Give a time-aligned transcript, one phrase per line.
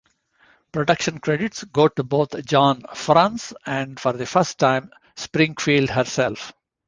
[0.71, 6.53] Production credits go to both John Franz, and for the first time, Springfield herself.